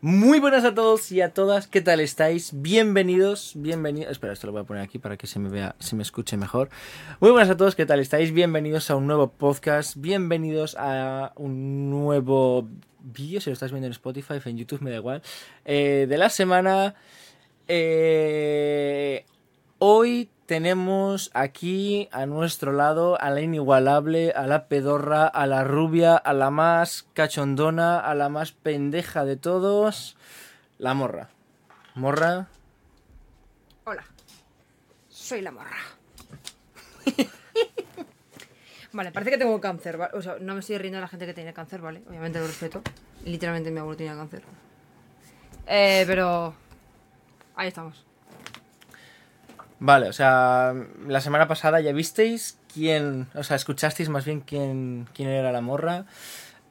[0.00, 2.52] Muy buenas a todos y a todas, ¿qué tal estáis?
[2.54, 4.12] Bienvenidos, bienvenidos.
[4.12, 6.36] Espera, esto lo voy a poner aquí para que se me vea, se me escuche
[6.36, 6.68] mejor.
[7.18, 8.32] Muy buenas a todos, ¿qué tal estáis?
[8.32, 12.68] Bienvenidos a un nuevo podcast, bienvenidos a un nuevo
[13.00, 15.20] vídeo, si lo estás viendo en Spotify, en YouTube, me da igual,
[15.64, 16.94] eh, de la semana.
[17.66, 19.24] Eh,
[19.78, 26.16] hoy tenemos aquí a nuestro lado a la inigualable, a la pedorra, a la rubia,
[26.16, 30.16] a la más cachondona, a la más pendeja de todos,
[30.78, 31.28] la morra.
[31.94, 32.48] Morra.
[33.84, 34.06] Hola,
[35.10, 35.76] soy la morra.
[38.94, 40.16] vale, parece que tengo cáncer, ¿vale?
[40.16, 42.02] O sea, no me estoy riendo de la gente que tiene cáncer, ¿vale?
[42.08, 42.80] Obviamente lo respeto.
[43.26, 44.44] Literalmente mi abuelo tenía cáncer.
[45.66, 46.54] Eh, pero...
[47.54, 48.07] Ahí estamos.
[49.80, 50.74] Vale, o sea,
[51.06, 55.60] la semana pasada ya visteis quién, o sea, escuchasteis más bien quién, quién era la
[55.60, 56.04] morra,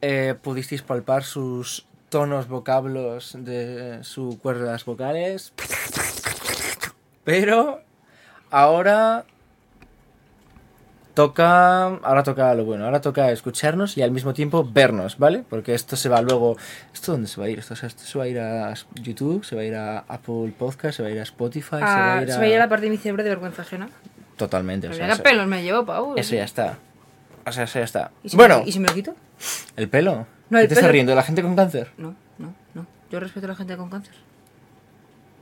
[0.02, 5.54] eh, pudisteis palpar sus tonos vocablos de sus cuerdas vocales,
[7.24, 7.80] pero
[8.50, 9.24] ahora
[11.22, 15.42] toca, ahora toca lo bueno, ahora toca escucharnos y al mismo tiempo vernos, ¿vale?
[15.50, 16.56] Porque esto se va luego,
[16.94, 17.58] ¿esto dónde se va a ir?
[17.58, 19.98] Esto, o sea, esto se va a ir a YouTube, se va a ir a
[20.06, 22.34] Apple Podcast, se va a ir a Spotify, se va Ah, a ir a...
[22.34, 23.88] se veía la parte de mi cerebro de vergüenza ajena.
[24.36, 26.14] Totalmente, o sea, eso, pelos me llevo, Pau.
[26.16, 26.78] eso ya está.
[27.44, 28.10] O sea, eso ya está.
[28.22, 29.16] ¿Y si Bueno, me, ¿Y si me lo quito?
[29.76, 30.24] el pelo.
[30.50, 30.92] No, ¿Qué el te estás pelo.
[30.92, 31.10] riendo?
[31.10, 31.90] ¿De la gente con cáncer?
[31.98, 32.86] No, no, no.
[33.10, 34.14] Yo respeto a la gente con cáncer.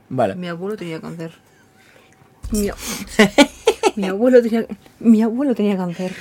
[0.09, 0.33] Vale.
[0.33, 1.33] Mi abuelo tenía cáncer.
[2.51, 2.69] Mi,
[3.95, 4.65] mi abuelo tenía...
[4.99, 6.13] Mi abuelo tenía cáncer.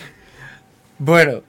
[0.99, 1.43] Bueno,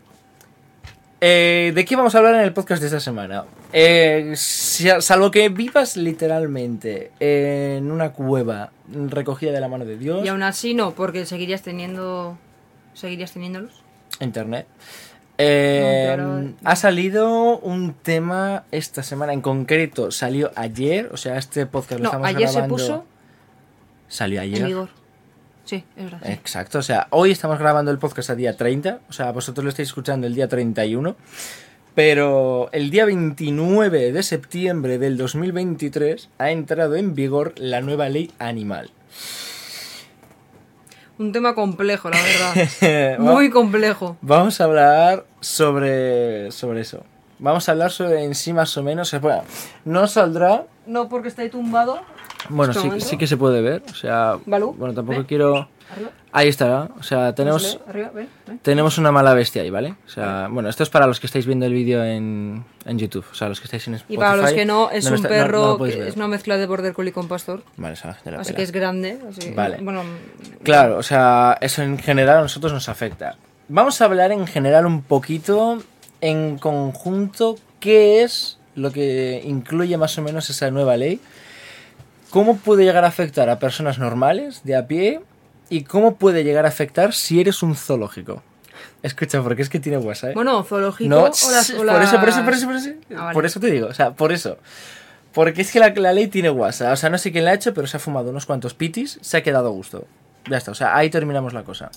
[1.22, 3.46] eh, ¿de qué vamos a hablar en el podcast de esta semana?
[3.74, 8.72] Eh, salvo que vivas literalmente en una cueva
[9.10, 12.38] recogida de la mano de Dios, Y aún así no, porque seguirías teniendo...
[12.94, 13.84] ¿Seguirías teniéndolos?
[14.20, 14.66] internet.
[15.38, 16.54] eh, No, claro.
[16.64, 22.04] Ha salido un tema esta semana, en concreto salió ayer, o sea, este podcast lo
[22.04, 23.06] No, estamos ayer se puso
[24.08, 24.62] Salió ayer.
[24.62, 24.90] en vigor.
[25.68, 26.20] Sí, es verdad.
[26.24, 26.32] sí.
[26.32, 29.70] Exacto, o sea, hoy estamos grabando el podcast a día 30, o sea, vosotros lo
[29.70, 31.18] estáis escuchando el día 31,
[31.94, 38.32] pero el día 29 de septiembre del 2023 ha entrado en vigor la nueva ley
[38.40, 38.92] animal.
[41.20, 43.18] Un tema complejo, la verdad.
[43.20, 44.16] Muy complejo.
[44.22, 47.04] Vamos a hablar sobre, sobre eso.
[47.40, 49.20] Vamos a hablar sobre en sí más o menos.
[49.20, 49.44] Bueno,
[49.84, 50.66] no saldrá.
[50.86, 52.00] No porque está ahí tumbado.
[52.50, 53.84] Bueno, ¿Este sí, sí que se puede ver.
[53.92, 55.28] O sea, Balú, bueno, tampoco ven.
[55.28, 55.68] quiero.
[55.90, 56.10] Arriba.
[56.34, 56.90] Ahí estará.
[57.00, 57.80] O sea, tenemos.
[57.88, 58.60] Arriba, ven, ven.
[58.60, 59.96] Tenemos una mala bestia ahí, ¿vale?
[60.06, 63.26] O sea, bueno, esto es para los que estáis viendo el vídeo en, en YouTube.
[63.32, 64.14] O sea, los que estáis en Spotify.
[64.14, 65.42] Y para los que no, es un está- no- no
[65.78, 67.64] perro, que es una mezcla de border collie con pastor.
[67.78, 68.58] Vale, esa de la Así pela.
[68.58, 69.20] que es grande.
[69.30, 69.78] así- Vale.
[69.82, 70.04] Bueno,
[70.64, 73.38] Claro, o sea, eso en general a nosotros nos afecta.
[73.70, 75.82] Vamos a hablar en general un poquito,
[76.22, 81.20] en conjunto, qué es lo que incluye más o menos esa nueva ley,
[82.38, 85.22] cómo puede llegar a afectar a personas normales, de a pie,
[85.72, 88.44] y cómo puede llegar a afectar si eres un zoológico.
[89.02, 90.30] Escucha, porque es que tiene WhatsApp.
[90.30, 90.34] ¿eh?
[90.36, 92.90] bueno zoológico No, o las, o por eso, por eso, por eso, por eso.
[93.10, 93.34] Ah, vale.
[93.34, 94.60] Por eso te digo, o sea, por eso.
[95.34, 96.94] Porque es que la, la ley tiene WhatsApp.
[96.94, 99.18] O sea, no sé quién la ha hecho, pero se ha fumado unos cuantos pitis,
[99.20, 100.06] se ha quedado a gusto.
[100.48, 101.90] Ya está, o sea, ahí terminamos la cosa.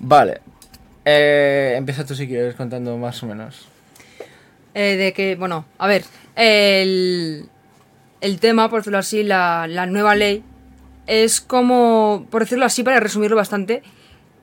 [0.00, 0.40] Vale.
[1.04, 3.68] Eh, empieza tú si quieres contando más o menos.
[4.72, 7.46] Eh, de que, bueno, a ver, el,
[8.20, 10.42] el tema, por decirlo así, la, la nueva ley,
[11.06, 13.82] es como, por decirlo así, para resumirlo bastante,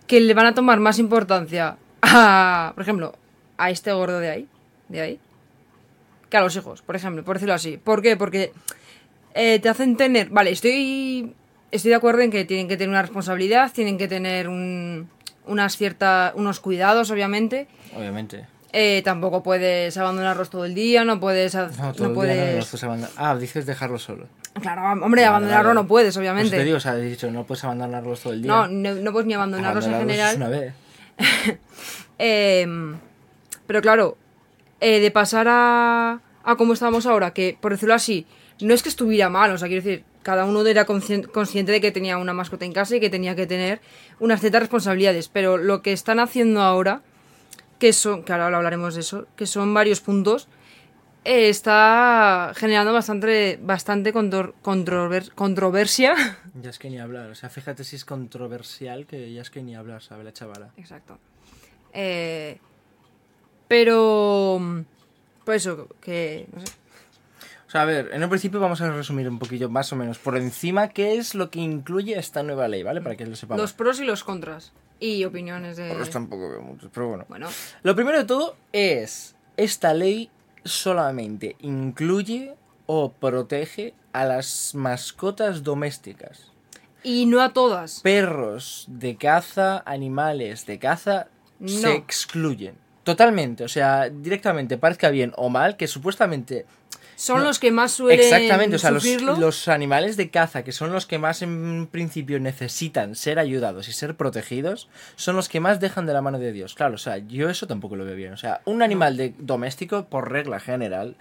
[0.08, 3.14] que le van a tomar más importancia a, por ejemplo,
[3.58, 4.48] a este gordo de ahí,
[4.90, 5.20] de ahí,
[6.30, 7.78] que a los hijos, por ejemplo, por decirlo así.
[7.78, 8.18] ¿Por qué?
[8.18, 8.52] Porque
[9.34, 11.34] eh, te hacen tener, vale, estoy,
[11.72, 15.10] estoy de acuerdo en que tienen que tener una responsabilidad, tienen que tener un,
[15.46, 18.46] unas ciertas, unos cuidados, obviamente, Obviamente.
[18.78, 21.56] Eh, tampoco puedes abandonarlos todo el día, no puedes...
[21.56, 22.76] No, puedes...
[23.16, 24.28] Ah, dices dejarlo solo.
[24.62, 26.58] Claro, hombre, Vale, abandonarlo no puedes, Pues obviamente.
[26.58, 28.52] te digo, o sea, he dicho, no puedes abandonarlos todo el día.
[28.52, 30.32] no, no, no puedes ni abandonarlos en general.
[30.32, 30.74] es una vez.
[32.18, 32.66] Eh,
[33.68, 34.18] pero claro,
[34.80, 38.26] eh, de pasar a, a como estábamos ahora, que por decirlo así,
[38.62, 41.82] no es que estuviera mal, o sea, quiero decir, cada uno era conscien- consciente de
[41.82, 43.82] que tenía una mascota en casa y que tenía que tener
[44.20, 47.02] unas ciertas responsabilidades, pero lo que están haciendo ahora,
[47.80, 50.48] que son, que ahora hablaremos de eso, que son varios puntos,
[51.24, 56.16] eh, está generando bastante, bastante contor- controver- controversia.
[56.62, 57.30] Ya es que ni hablar.
[57.32, 60.72] O sea, fíjate si es controversial que ya es que ni hablar, sabe la chavala.
[60.78, 61.20] Exacto.
[61.94, 62.60] Eh,
[63.68, 64.62] pero.
[65.44, 66.48] Por eso, que.
[66.54, 66.72] No sé.
[67.68, 70.18] O sea, a ver, en un principio vamos a resumir un poquillo más o menos
[70.18, 73.02] por encima qué es lo que incluye esta nueva ley, ¿vale?
[73.02, 73.62] Para que lo sepamos.
[73.62, 74.72] Los pros y los contras.
[75.00, 75.94] Y opiniones de.
[75.94, 77.26] Pues tampoco veo muchos, pero bueno.
[77.28, 77.48] Bueno,
[77.84, 80.30] Lo primero de todo es, esta ley
[80.64, 82.56] solamente incluye
[82.86, 86.52] o protege a las mascotas domésticas.
[87.04, 88.00] Y no a todas.
[88.02, 91.28] Perros de caza, animales de caza,
[91.60, 91.68] No.
[91.70, 92.76] se excluyen.
[93.04, 96.66] Totalmente, o sea, directamente, parezca bien o mal, que supuestamente
[97.16, 97.46] Son No.
[97.46, 101.06] los que más suelen Exactamente, o sea, los, los animales de caza, que son los
[101.06, 106.06] que más en principio necesitan ser ayudados y ser protegidos, son los que más dejan
[106.06, 106.76] de la mano de Dios.
[106.76, 108.34] Claro, o sea, yo eso tampoco lo veo bien.
[108.34, 111.16] O sea, un animal de, doméstico, por regla general,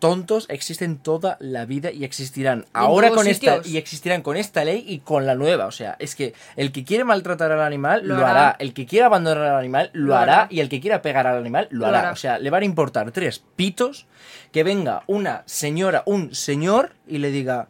[0.00, 4.82] tontos existen toda la vida y existirán ahora con esta y existirán con esta ley
[4.88, 5.66] y con la nueva.
[5.66, 8.48] O sea, es que el que quiere maltratar al animal lo, Lo hará.
[8.48, 8.56] hará.
[8.58, 10.32] el que quiera abandonar al animal lo, Lo hará.
[10.40, 10.46] hará.
[10.50, 11.98] y el que quiera pegar al animal lo, Lo hará.
[12.00, 12.12] hará.
[12.12, 14.06] O sea, le van a importar tres pitos
[14.50, 17.68] que venga una señora, un señor y le diga,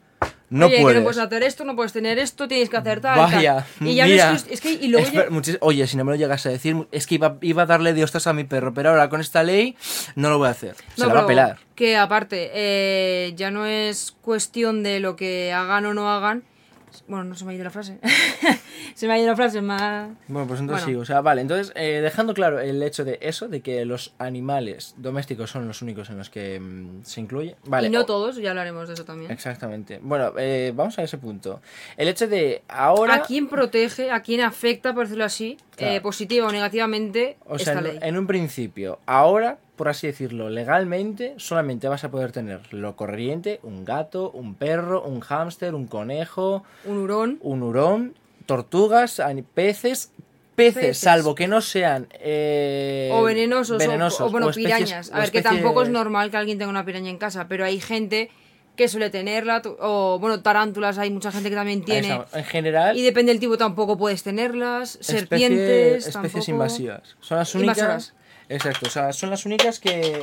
[0.50, 0.94] no Oye, puedes.
[0.96, 3.18] que no puedes hacer esto, no puedes tener esto, tienes que hacer tal.
[3.18, 3.88] Vaya, tal.
[3.88, 4.30] Y ya mira.
[4.30, 6.76] no es es que- y luego ya- Oye, si no me lo llegas a decir,
[6.92, 9.76] es que iba, iba a darle de a mi perro, pero ahora con esta ley
[10.16, 10.74] no lo voy a hacer.
[10.96, 11.58] Se No, la va a pelar.
[11.74, 16.42] Que aparte, eh, ya no es cuestión de lo que hagan o no hagan.
[17.08, 17.98] Bueno, no se me ha ido la frase.
[18.94, 20.08] se me ha ido la frase más.
[20.28, 20.98] Bueno, pues entonces Bueno.
[20.98, 24.12] sí, o sea, vale, entonces eh, dejando claro el hecho de eso, de que los
[24.18, 27.56] animales domésticos son los únicos en los que mm, se incluye.
[27.64, 27.88] Vale.
[27.88, 29.30] y no todos, ya hablaremos de eso también.
[29.30, 29.98] Exactamente.
[30.02, 31.60] Bueno, eh, vamos a ese punto.
[31.96, 33.14] El hecho de ahora...
[33.16, 35.94] ¿A quién protege, a quién afecta, por decirlo así, Claro.
[35.94, 37.98] eh, positiva o negativamente, O sea, esta en, ley?
[38.08, 43.60] en un principio, ahora, por así decirlo, legalmente, solamente vas a poder tener lo corriente,
[43.62, 47.38] un gato, un perro, un hámster, un conejo, Un hurón.
[47.40, 49.22] un hurón, tortugas,
[49.54, 50.12] peces,
[50.54, 50.98] peces, Peces.
[50.98, 55.10] salvo que no sean eh, O venenosos, o- venenosos, o, bueno, o especies- pirañas.
[55.14, 57.80] A ver, que tampoco es normal que alguien tenga una piraña en casa, pero hay
[57.80, 58.30] gente
[58.76, 62.20] que suele tenerla, o bueno, tarántulas, hay mucha gente que también tiene.
[62.34, 64.96] En general, Y depende del tipo, tampoco puedes tenerlas.
[64.96, 66.50] especie- Serpientes, especies tampoco.
[66.50, 67.16] invasivas.
[67.20, 67.78] Son las únicas.
[67.78, 68.14] Invasoras.
[68.50, 70.20] Exacto, o sea, son las únicas que.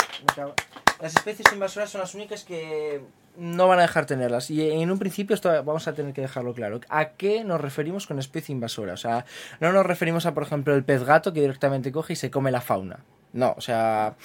[1.02, 3.02] Las especies invasoras son las únicas que
[3.38, 4.50] no van a dejar tenerlas.
[4.50, 6.82] Y en un principio esto vamos a tener que dejarlo claro.
[6.90, 8.94] ¿A qué nos referimos con especie invasora?
[8.94, 9.26] O sea,
[9.60, 12.52] no nos referimos a, por ejemplo, el pez gato que directamente coge y se come
[12.52, 13.00] la fauna.
[13.34, 14.16] No, o sea,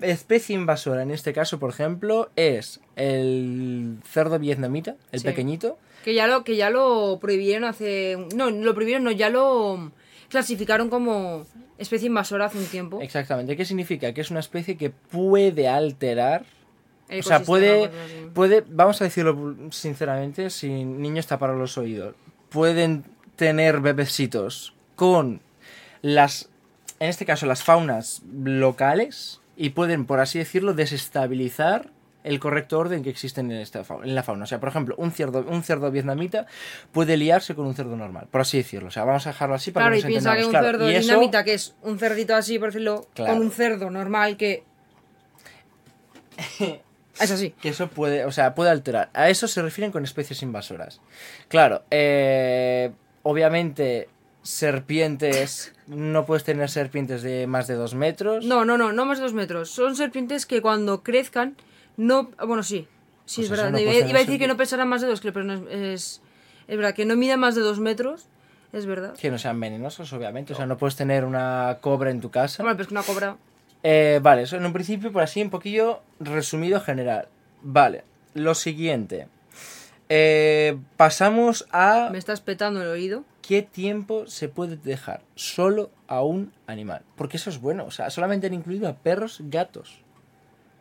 [0.00, 5.26] especie invasora en este caso, por ejemplo, es el cerdo vietnamita, el Sí.
[5.26, 5.76] pequeñito.
[6.04, 8.16] Que ya lo, que ya lo prohibieron hace.
[8.36, 9.90] No, lo prohibieron, no, ya lo
[10.28, 11.44] clasificaron como
[11.78, 13.00] especie invasora hace un tiempo.
[13.00, 13.56] Exactamente.
[13.56, 14.12] ¿Qué significa?
[14.12, 16.44] Que es una especie que puede alterar.
[17.08, 17.90] O sea, puede,
[18.34, 22.16] puede, vamos a decirlo sinceramente, sin niños tapar los oídos,
[22.48, 23.04] pueden
[23.36, 25.40] tener bebecitos con
[26.02, 26.48] las,
[26.98, 31.90] en este caso, las faunas locales y pueden, por así decirlo, desestabilizar
[32.26, 34.44] el correcto orden que existe en, esta fauna, en la fauna.
[34.44, 36.46] O sea, por ejemplo, un cerdo, un cerdo vietnamita
[36.92, 38.88] puede liarse con un cerdo normal, por así decirlo.
[38.88, 40.50] O sea, vamos a dejarlo así para Claro, que y nos piensa que un.
[40.50, 43.32] Claro, cerdo y eso- dinamita, que es un cerdito así, por decirlo, Claro.
[43.34, 44.64] con un cerdo normal que.
[47.20, 47.50] es así.
[47.62, 49.10] Que eso puede, o sea, puede alterar.
[49.14, 51.00] A eso se refieren con especies invasoras.
[51.48, 52.92] Claro, eh,
[53.22, 54.08] obviamente
[54.42, 58.44] serpientes, no puedes tener serpientes de más de dos metros.
[58.44, 59.70] No, no, no, no más de dos metros.
[59.70, 61.56] Son serpientes que cuando crezcan,
[61.96, 62.30] no.
[62.46, 62.86] Bueno, sí.
[63.24, 63.70] Sí, Pues es verdad.
[63.72, 66.22] no iba, a decir que no pesarán más de dos kilos, pero no es, es.
[66.68, 68.28] es verdad, que no mida más de dos metros.
[68.72, 69.14] Es verdad.
[69.14, 70.52] Que no sean venenosos, obviamente.
[70.52, 72.62] O sea, no puedes tener una cobra en tu casa.
[72.62, 73.36] Bueno, pero es que una cobra.
[73.82, 77.28] Eh, vale, eso en un principio, por así un poquillo resumido general.
[77.62, 78.04] Vale,
[78.34, 79.28] lo siguiente.
[80.08, 83.24] Eh, pasamos a Me estás petando el oído.
[83.42, 87.02] qué tiempo se puede dejar solo a un animal.
[87.16, 87.84] Porque eso es bueno.
[87.86, 90.00] O sea, solamente han incluido a perros, gatos.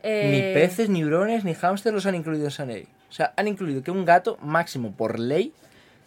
[0.07, 2.87] Eh, Ni peces, ni hurones, ni hámsters los han incluido en esa ley.
[3.09, 5.51] O sea, han incluido que un gato, máximo por ley,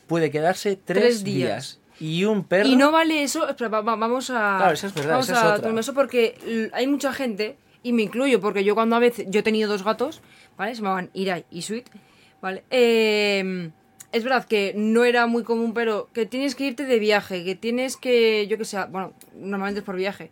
[0.07, 1.49] puede quedarse tres, Tres días.
[1.49, 1.81] días.
[2.01, 2.69] Y un perro.
[2.69, 3.49] Y no vale eso.
[3.49, 4.57] espera, va- va- vamos a.
[4.59, 5.69] Claro, eso es verdad, Vamos esa es a otra.
[5.69, 9.27] tomar eso porque hay mucha gente, y me incluyo, porque yo cuando a veces.
[9.29, 10.21] Yo he tenido dos gatos,
[10.57, 10.75] ¿vale?
[10.77, 11.87] Se llamaban Irai y Sweet,
[12.41, 12.63] ¿vale?
[12.71, 13.71] Eh,
[14.13, 17.57] es verdad que no era muy común, pero que tienes que irte de viaje, que
[17.57, 18.47] tienes que.
[18.47, 20.31] Yo que sé, bueno, normalmente es por viaje.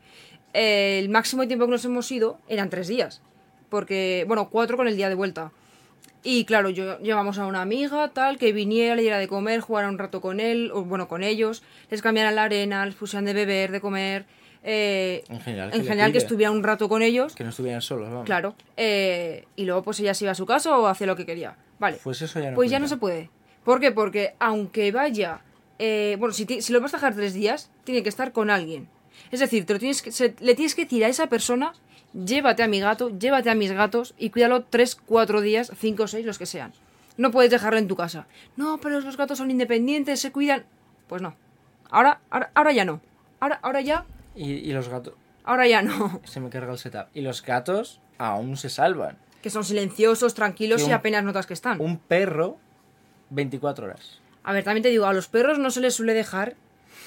[0.55, 3.23] Eh, el máximo tiempo que nos hemos ido eran tres días.
[3.69, 5.53] Porque, bueno, cuatro con el día de vuelta.
[6.23, 9.89] Y claro, yo llevamos a una amiga, tal, que viniera, le diera de comer, jugara
[9.89, 13.33] un rato con él, o bueno, con ellos, les cambiaran la arena, les pusieran de
[13.35, 14.25] beber, de comer.
[14.65, 17.81] eh, En general, que en general que estuviera un rato con ellos, Que no estuvieran
[17.83, 18.25] solos, vamos.
[18.25, 18.57] claro.
[18.77, 21.57] eh, y luego pues ella se iba a su casa o hacía lo que quería.
[21.79, 21.99] Vale.
[22.03, 23.31] Pues eso ya no Pues ya no se puede.
[23.65, 23.93] ¿Por qué?
[23.93, 25.43] Porque aunque vaya.
[25.79, 28.89] eh, bueno, si, si lo vas a dejar tres días, tiene que estar con alguien.
[29.31, 31.73] Es decir, te lo tienes que, se- le tienes que decir a esa persona:
[32.25, 36.25] llévate a mi gato, llévate a mis gatos y cuídalo tres, cuatro días, cinco, seis,
[36.25, 36.73] los que sean.
[37.17, 38.27] No puedes dejarlo en tu casa.
[38.57, 40.65] No, pero los gatos son independientes, se cuidan.
[41.09, 41.35] Pues no.
[41.91, 43.01] Ahora, ahora, ahora ya no.
[43.41, 44.05] Ahora, ahora ya.
[44.35, 45.15] Y, y los gatos.
[45.45, 46.21] Ahora ya no.
[46.25, 47.07] Se me carga el setup.
[47.15, 49.17] Y los gatos aún se salvan.
[49.43, 51.81] Que son silenciosos, tranquilos y apenas notas que están.
[51.81, 52.59] Un perro,
[53.31, 54.21] 24 horas.
[54.43, 56.57] A ver, también te digo, a los perros no se les suele dejar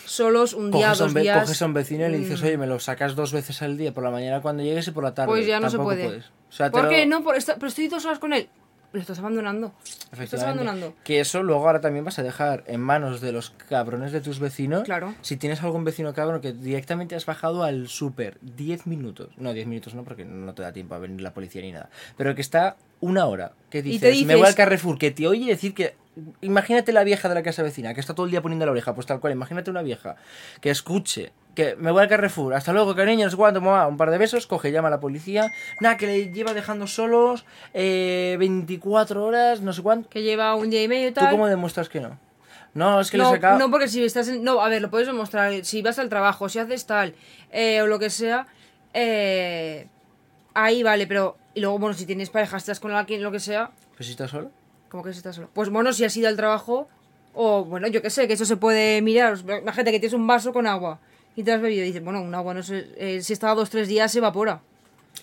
[0.10, 1.42] solos un día, Coges dos un, días.
[1.44, 2.46] coges a un vecino y le dices, Mm.
[2.46, 5.04] oye, me lo sacas dos veces al día, por la mañana cuando llegues y por
[5.04, 5.28] la tarde.
[5.30, 6.06] Pues ya no se puede.
[6.06, 6.26] puedes.
[6.26, 7.24] O sea, te ¿Por lo- qué no?
[7.24, 8.50] Por esta- Pero estoy dos horas con él.
[8.92, 9.72] Lo estás abandonando.
[10.18, 10.96] Lo estás abandonando.
[11.04, 14.40] Que eso luego ahora también vas a dejar en manos de los cabrones de tus
[14.40, 14.82] vecinos.
[14.84, 15.14] Claro.
[15.22, 19.30] Si tienes algún vecino cabrón que directamente has bajado al súper 10 minutos.
[19.38, 21.92] No, 10 minutos no, porque no te da tiempo a venir la policía ni nada.
[22.18, 23.52] Pero que está una hora.
[23.70, 25.94] Que dices, te me voy dices- al Carrefour, que te oye decir que...
[26.42, 28.94] Imagínate la vieja de la casa vecina, que está todo el día poniendo la oreja,
[28.96, 29.34] pues tal cual.
[29.34, 30.16] Imagínate una vieja
[30.62, 33.98] que escuche que me voy al Carrefour, hasta luego, cariño, no sé cuánto, mamá, un
[33.98, 38.38] par de besos, coge, llama a la policía, nada, que le lleva dejando solos eh,
[38.40, 40.10] 24 horas, no sé cuánto.
[40.10, 41.32] Que lleva un día y medio y ¿Tú tal.
[41.32, 42.18] cómo demuestras que no?
[42.74, 43.58] No, es que no, le saca...
[43.58, 44.44] no, porque si estás en...
[44.44, 45.66] No, a ver, lo puedes demostrar.
[45.66, 47.16] Si vas al trabajo, si haces tal,
[47.52, 48.48] eh, o lo que sea,
[48.94, 49.88] eh,
[50.54, 51.38] ahí vale, pero...
[51.56, 54.32] Y luego, bueno, si tienes pareja, estás con alguien, lo que sea, ¿Pues si estás
[54.32, 54.50] solo?
[54.90, 55.50] Como que si estás solo.
[55.54, 56.88] Pues bueno, si has ido al trabajo,
[57.34, 59.38] o bueno, yo qué sé, que eso se puede mirar.
[59.40, 61.00] Imagínate que tienes un vaso con agua
[61.36, 63.70] y te has bebido y dices, bueno, un agua no sé, eh, si está dos,
[63.70, 64.62] tres días se evapora.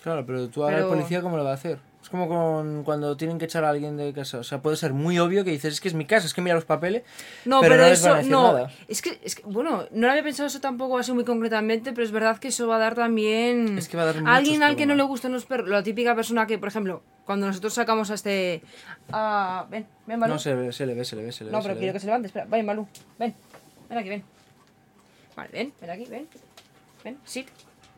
[0.03, 1.79] Claro, pero tú ahora Pero- el policía, ¿cómo lo va a hacer?
[2.01, 4.37] Es como con cuando tienen que echar a alguien de casa.
[4.37, 6.41] O sea, puede ser muy obvio que dices, es que es mi casa, es que
[6.41, 7.03] mira los papeles.
[7.43, 8.53] No, pero, no eso no.
[8.53, 8.71] nada.
[8.87, 12.05] Es que, es que, bueno, no lo había pensado eso tampoco así muy concretamente, pero
[12.05, 13.77] es verdad que eso va a dar también.
[13.77, 15.67] Es que va a dar alguien al que no le gustan los perros.
[15.67, 18.61] La típica persona que, por ejemplo, cuando nosotros sacamos a este.
[19.11, 20.33] a- ven, ven, Malú.
[20.33, 21.57] No, se, ve, se le ve, se le ve, se le ve.
[21.57, 21.97] No, pero le quiero ve.
[21.97, 22.27] que se levante.
[22.27, 22.87] Espera, ven, Malú.
[23.19, 23.35] Ven.
[23.89, 24.23] Ven aquí, ven.
[25.35, 26.27] Vale, ven, ven aquí, ven.
[27.03, 27.47] Ven, sit,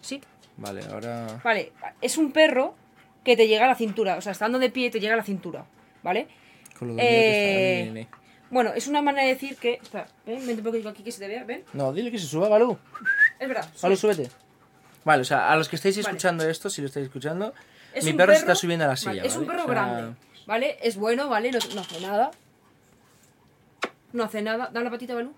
[0.02, 0.24] sit.
[0.58, 1.40] Vale, ahora...
[1.44, 2.76] Vale, es un perro
[3.24, 4.18] que te llega a la cintura.
[4.18, 5.66] O sea, estando de pie te llega a la cintura.
[6.04, 6.28] ¿Vale?
[6.78, 8.08] Con lo dormido que está Eh.
[8.52, 9.74] Bueno, es una manera de decir que.
[9.82, 11.64] Espera, ven, vente un poquito aquí que se te vea, ven.
[11.74, 12.78] No, dile que se suba, Balú.
[13.40, 13.70] Es verdad.
[13.82, 14.14] Balú, sube.
[14.16, 14.32] súbete.
[15.06, 16.08] Vale, o sea, a los que estáis Vale.
[16.10, 17.54] escuchando esto, si lo estáis escuchando,
[17.94, 19.12] Es mi perro, se está subiendo a la silla.
[19.12, 20.78] vale, es un perro O sea, grande, ¿vale?
[20.82, 21.52] Es bueno, ¿vale?
[21.52, 22.32] No, no hace nada.
[24.14, 24.70] No hace nada.
[24.74, 25.34] Dame la patita, Balú.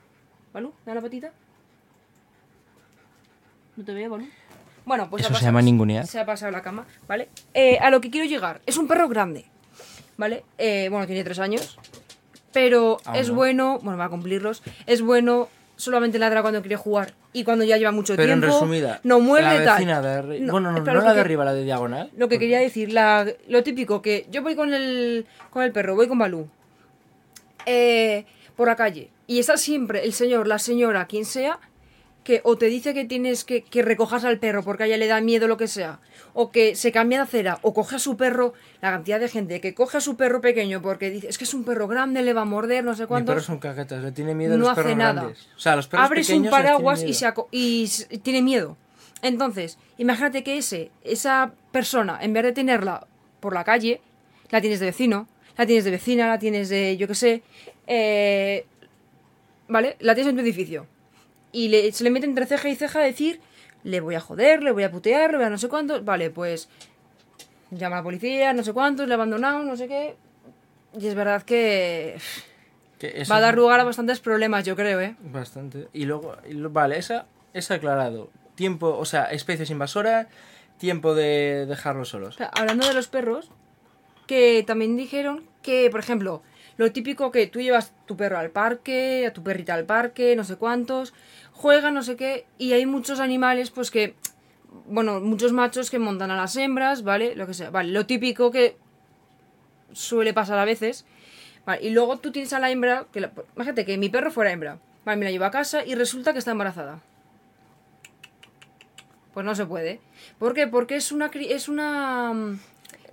[0.53, 1.31] Balú, dame la patita.
[3.75, 4.27] No te veo, Balú.
[4.85, 6.07] Bueno, pues Eso se llama ningunear.
[6.07, 7.29] Se ha pasado la cama, ¿vale?
[7.53, 8.61] Eh, a lo que quiero llegar.
[8.65, 9.45] Es un perro grande,
[10.17, 10.43] ¿vale?
[10.57, 11.77] Eh, bueno, tiene tres años.
[12.51, 13.35] Pero Aún es no.
[13.35, 14.61] bueno, bueno, va a cumplirlos.
[14.85, 15.47] Es bueno,
[15.77, 17.13] solamente ladra cuando quiere jugar.
[17.33, 18.57] Y cuando ya lleva mucho Pero en tiempo.
[18.59, 19.85] resumida, no muerde la tal.
[20.27, 22.11] de No, Bueno, no, no la de arriba, la de diagonal.
[22.17, 25.95] lo que quería decir, la, lo típico, que yo voy con el, con el perro,
[25.95, 26.49] voy con Balú,
[27.65, 28.25] eh,
[28.57, 31.57] por la calle, y está siempre el señor, la señora, quien sea,
[32.23, 35.07] que o te dice que tienes que, que recojas al perro porque a ella le
[35.07, 35.99] da miedo lo que sea,
[36.33, 39.59] o que se cambia de acera, o coge a su perro, la cantidad de gente
[39.59, 42.33] que coge a su perro pequeño porque dice, es que es un perro grande, le
[42.33, 43.33] va a morder, no sé Mi cuántos.
[43.33, 45.13] perro son caquetas, le tiene miedo a no los hace perros nada.
[45.13, 45.47] grandes.
[45.55, 48.77] O sea, a los perros Abres un paraguas y, se y tiene miedo.
[49.23, 53.05] Entonces, imagínate que ese, esa persona, en vez de tenerla
[53.39, 54.01] por la calle,
[54.49, 57.43] la tienes de vecino, la tienes de vecina, la tienes de, yo qué sé,
[57.87, 58.65] eh,
[59.67, 59.95] ¿vale?
[59.99, 60.87] La tienes en tu edificio.
[61.51, 63.41] Y le- se le mete entre ceja y ceja decir,
[63.83, 66.05] le voy a joder, le voy a putear, le voy a no sé cuántos.
[66.05, 66.69] Vale, pues
[67.71, 70.15] llama a la policía, no sé cuántos, le he abandonado, no sé qué.
[70.99, 72.17] Y es verdad que
[73.31, 75.15] va a dar lugar a bastantes problemas, yo creo, ¿eh?
[75.21, 75.87] Bastante.
[75.93, 78.29] Y luego, y lo- vale, esa es aclarado.
[78.55, 80.27] Tiempo, o sea, especies invasoras,
[80.77, 82.35] tiempo de dejarlos solos.
[82.35, 83.49] O sea, hablando de los perros,
[84.27, 86.43] que también dijeron que, por ejemplo,
[86.81, 90.43] lo típico que tú llevas tu perro al parque, a tu perrita al parque, no
[90.43, 91.13] sé cuántos,
[91.51, 94.15] juegan, no sé qué, y hay muchos animales, pues que,
[94.87, 97.35] bueno, muchos machos que montan a las hembras, ¿vale?
[97.35, 98.77] Lo que sea, vale, lo típico que
[99.93, 101.05] suele pasar a veces,
[101.65, 104.51] vale, y luego tú tienes a la hembra, que la- imagínate que mi perro fuera
[104.51, 106.99] hembra, vale, me la llevo a casa y resulta que está embarazada.
[109.35, 110.01] Pues no se puede.
[110.39, 110.67] ¿Por qué?
[110.67, 112.59] Porque es una es una mm,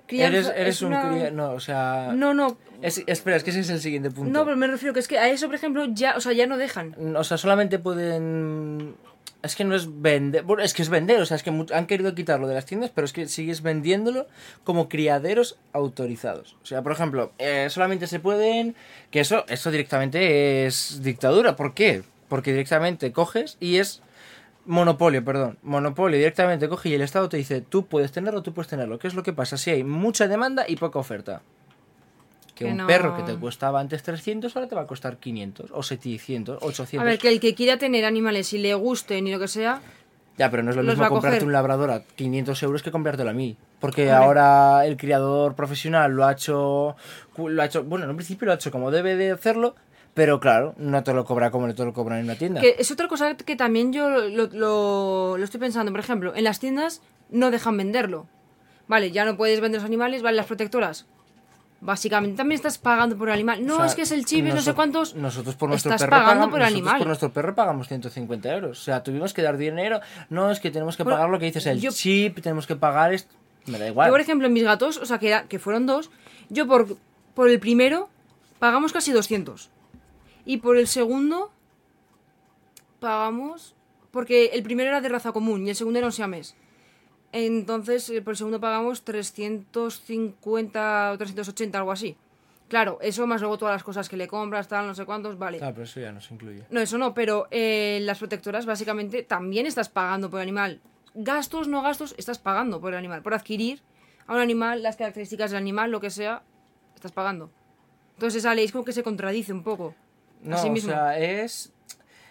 [0.08, 2.10] crianza- Eres, eres es un una- cría- No, o sea.
[2.14, 2.56] No, no.
[2.82, 4.32] Es- espera, es que ese es el siguiente punto.
[4.32, 6.46] No, pero me refiero que es que a eso, por ejemplo, ya, o sea, ya
[6.46, 6.94] no dejan.
[7.16, 8.94] O sea, solamente pueden.
[9.40, 10.42] Es que no es vender.
[10.42, 11.20] Bueno, es que es vender.
[11.20, 14.26] O sea, es que han querido quitarlo de las tiendas, pero es que sigues vendiéndolo
[14.64, 16.56] como criaderos autorizados.
[16.62, 18.74] O sea, por ejemplo, eh, solamente se pueden.
[19.12, 21.54] Que eso, eso directamente es dictadura.
[21.54, 22.02] ¿Por qué?
[22.28, 24.02] Porque directamente coges y es.
[24.68, 25.58] Monopolio, perdón.
[25.62, 28.98] Monopolio directamente coge y el Estado te dice, tú puedes tenerlo, tú puedes tenerlo.
[28.98, 29.56] ¿Qué es lo que pasa?
[29.56, 31.40] Si hay mucha demanda y poca oferta.
[32.54, 35.16] Que, Que un no- perro que te costaba antes 300 ahora te va a costar
[35.16, 37.00] 500 o 700, 800.
[37.00, 39.80] A ver, que el que quiera tener animales y le gusten y lo que sea,
[40.36, 43.32] Ya, pero no es lo mismo comprarte un labrador a 500 euros que comprártelo a
[43.32, 43.56] 1000.
[43.80, 46.94] Porque ahora el criador profesional lo ha hecho.
[47.36, 47.82] Lo ha hecho.
[47.84, 49.74] Bueno, en un principio lo ha hecho como debe de hacerlo.
[50.18, 52.60] Pero claro, no te lo cobra como te lo cobran en una tienda.
[52.60, 55.92] Que es otra cosa que también yo lo, lo- lo estoy pensando.
[55.92, 58.26] Por ejemplo, en las tiendas no dejan venderlo.
[58.88, 61.06] Vale, ya no puedes vender los animales, vale, las protectoras.
[61.80, 63.64] Básicamente también estás pagando por el animal.
[63.64, 65.14] No, O sea, es que es el chip no sé cuántos.
[65.14, 66.98] Nosotros por nuestro estás perro pagando pagamos, por el animal.
[66.98, 68.80] por nuestro perro pagamos 150 euros.
[68.80, 70.00] O sea, tuvimos que dar dinero.
[70.30, 73.14] No, es que tenemos que pagar lo que dices, el yo- chip, tenemos que pagar
[73.14, 73.32] esto.
[73.66, 74.08] Me da igual.
[74.08, 76.10] Yo, por ejemplo, en mis gatos, o sea, que, era- que fueron dos,
[76.48, 76.96] yo por,
[77.34, 78.08] por el primero
[78.58, 79.70] pagamos casi 200.
[80.48, 81.52] Y por el segundo
[83.00, 83.76] pagamos...
[84.10, 86.56] Porque el primero era de raza común y el segundo era un siamés.
[87.32, 92.16] Entonces, eh, por el segundo pagamos 350 o 380, algo así.
[92.68, 95.58] Claro, eso más luego todas las cosas que le compras, tal, no sé cuántos, vale.
[95.62, 96.64] Ah, pero eso ya no se incluye.
[96.70, 100.80] No, eso no, pero eh, las protectoras básicamente también estás pagando por el animal.
[101.14, 103.22] Gastos, no gastos, estás pagando por el animal.
[103.22, 103.82] Por adquirir
[104.26, 106.42] a un animal, las características del animal, lo que sea,
[106.94, 107.50] estás pagando.
[108.14, 109.94] Entonces esa ley es como que se contradice un poco.
[110.42, 111.72] No, Así o sea, es.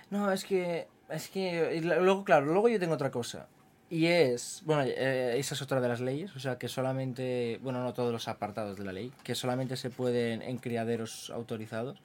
[0.10, 0.88] No, es que.
[1.10, 1.80] Es que.
[1.82, 3.48] Luego, claro, luego yo tengo otra cosa.
[3.90, 4.62] Y es.
[4.66, 6.36] Bueno, eh, esa es otra de las leyes.
[6.36, 7.60] O sea, que solamente.
[7.62, 9.12] Bueno, no todos los apartados de la ley.
[9.24, 12.02] Que solamente se pueden en criaderos autorizados.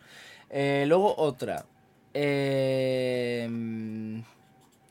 [0.51, 1.65] Eh, luego, otra.
[2.15, 3.49] eh,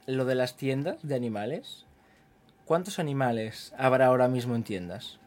[0.07, 1.85] lo de las tiendas de animales.
[2.65, 5.19] ¿Cuántos animales habrá ahora mismo en tiendas?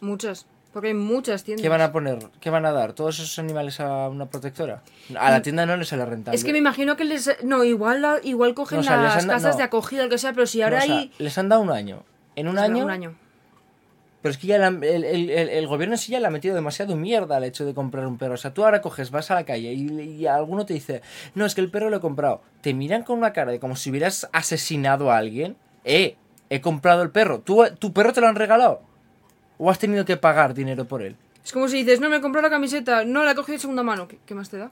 [0.00, 0.46] Muchas.
[0.72, 1.62] Porque hay muchas tiendas.
[1.62, 2.18] ¿Qué van a poner?
[2.40, 2.92] ¿Qué van a dar?
[2.92, 4.82] ¿Todos esos animales a una protectora?
[5.18, 6.36] A la tienda no les sale rentable.
[6.36, 6.38] Mm.
[6.38, 7.36] Es que me imagino que les...
[7.42, 9.58] No, igual, igual cogen No, o sea, les las han casas no.
[9.58, 11.12] de acogida, lo que sea, pero si No, ahora o sea, hay...
[11.18, 12.04] les han dado un año.
[12.36, 13.14] En un año, Un año.
[14.22, 16.30] Pero es que ya la- el, el- el- el gobierno en sí ya le ha
[16.30, 18.34] metido demasiado mierda al hecho de comprar un perro.
[18.34, 21.00] O sea, tú ahora coges, vas a la calle y, y alguno te dice,
[21.34, 22.42] no, es que el perro lo he comprado.
[22.60, 25.56] Te miran con una cara de como si hubieras asesinado a alguien.
[25.84, 26.16] Eh,
[26.50, 27.40] he comprado el perro.
[27.40, 28.82] ¿Tú, ¿Tu perro te lo han regalado?
[29.62, 31.16] ¿O has tenido que pagar dinero por él?
[31.44, 33.82] Es como si dices, no, me compré la camiseta, no, la he cogido de segunda
[33.82, 34.08] mano.
[34.08, 34.70] ¿Qué, qué más te da?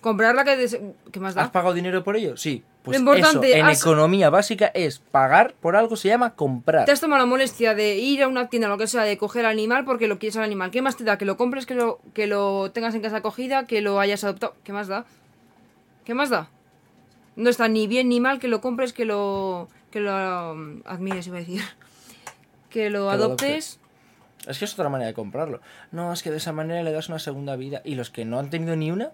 [0.00, 0.56] Comprarla que...
[0.56, 1.52] de ¿Qué más ¿Has da?
[1.52, 2.36] pagado dinero por ello?
[2.36, 2.64] Sí.
[2.82, 6.84] Pues Lo importante, eso, en has- economía básica es pagar por algo, se llama comprar.
[6.84, 9.44] Te has tomado la molestia de ir a una tienda, lo que sea, de coger
[9.44, 10.70] al animal porque lo quieres al animal.
[10.72, 11.16] ¿Qué más te da?
[11.16, 14.54] Que lo compres, que lo, que lo tengas en casa acogida, que lo hayas adoptado.
[14.64, 15.04] ¿Qué más da?
[16.04, 16.48] ¿Qué más da?
[17.36, 19.68] No está ni bien ni mal que lo compres, que lo.
[19.92, 21.62] que lo um, admires, iba a decir.
[22.70, 23.78] Que lo lo adoptes.
[24.48, 25.60] Es que es otra manera de comprarlo.
[25.92, 27.82] No, es que de esa manera le das una segunda vida.
[27.84, 29.12] ¿Y los que no han tenido ni una?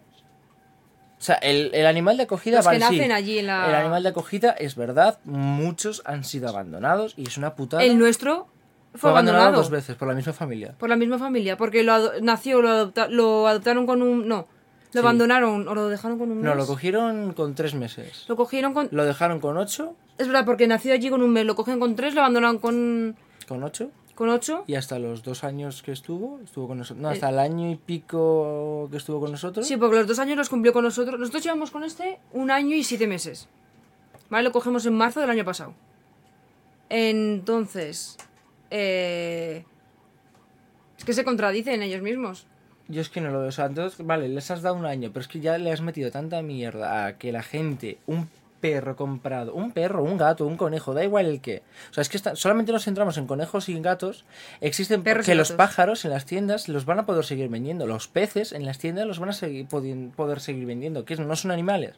[1.18, 2.80] O sea, el, el animal de acogida Los que sí.
[2.80, 7.26] nacen allí en la- El animal de acogida es verdad, muchos han sido abandonados y
[7.28, 7.82] es una putada.
[7.82, 8.48] El nuestro
[8.92, 9.62] fue, Fue abandonado abandonado.
[9.62, 10.74] dos veces por la misma familia.
[10.78, 11.56] Por la misma familia.
[11.56, 14.28] Porque lo nació, lo, adopta- lo adoptaron con un.
[14.28, 14.46] No.
[14.92, 15.04] Lo Sí.
[15.06, 16.44] abandonaron o lo dejaron con un mes.
[16.44, 18.26] No, lo cogieron con tres meses.
[18.28, 18.88] Lo cogieron con.
[18.92, 21.44] Lo dejaron con ocho, Es verdad, porque nació allí con un mes.
[21.46, 23.16] Lo cogieron con tres, lo abandonaron con.
[23.48, 24.64] con ocho, con ocho.
[24.66, 27.02] y hasta los dos años que estuvo, estuvo con nosotros.
[27.02, 29.66] No, hasta el año y pico que estuvo con nosotros.
[29.66, 29.68] Eh.
[29.68, 31.18] Sí, porque los dos años los cumplió con nosotros.
[31.18, 33.48] Nosotros llevamos con este un año y siete meses.
[34.30, 34.44] ¿Vale?
[34.44, 35.74] Lo cogemos en marzo del año pasado.
[36.88, 38.16] Entonces.
[38.70, 39.64] Eh...
[40.96, 42.46] Es que se contradicen ellos mismos.
[42.88, 43.48] Yo es que no lo veo.
[43.48, 45.80] O sea, entonces, vale, les has dado un año, pero es que ya le has
[45.80, 48.28] metido tanta mierda a que la gente, un
[48.72, 51.62] perro comprado, un perro, un gato, un conejo, da igual el qué.
[51.90, 54.24] O sea, es que está- solamente nos centramos en conejos y en gatos.
[54.62, 57.86] Existen Perros y que los pájaros en las tiendas los van a poder seguir vendiendo.
[57.86, 61.04] Los peces en las tiendas los van a seguir, poder seguir vendiendo.
[61.04, 61.96] Que no son animales.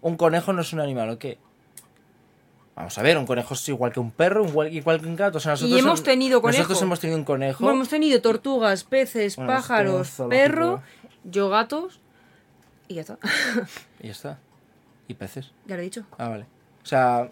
[0.00, 1.38] Un conejo no es un animal, ¿o qué?
[2.74, 5.38] Vamos a ver, un conejo es igual que un perro, igual, igual que un gato.
[5.38, 6.58] O sea, nosotros hemos hem- tenido conejo.
[6.62, 7.62] Nosotros hemos tenido un conejo.
[7.62, 10.82] Bueno, hemos tenido tortugas, peces, Bueno, esto es pájaros, perro,
[11.22, 12.00] yo gatos.
[12.88, 13.18] Y ya está.
[14.00, 14.38] Y ya está.
[15.10, 15.50] Y peces.
[15.66, 16.04] ya lo he dicho.
[16.18, 16.46] Ah, vale.
[16.84, 17.28] O sea,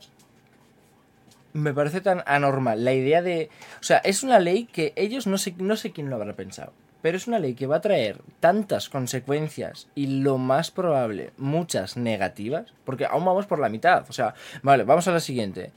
[1.53, 3.51] me parece tan anormal la idea de...
[3.81, 6.73] O sea, es una ley que ellos no sé, no sé quién lo habrá pensado.
[7.03, 11.97] Pero es una ley que va a traer tantas consecuencias y lo más probable, muchas
[11.97, 14.05] negativas, porque aún vamos por la mitad.
[14.09, 15.71] O sea, vale, vamos a la siguiente.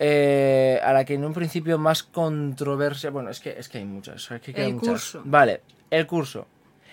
[0.00, 3.10] Eh, a la que en un principio más controversia...
[3.10, 4.24] Bueno, es que, es que hay muchas.
[4.24, 4.88] sea, que El muchas.
[4.88, 5.22] curso.
[5.24, 6.48] Vale, el curso.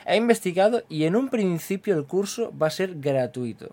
[0.06, 3.72] He investigado y en un principio el curso va a ser gratuito.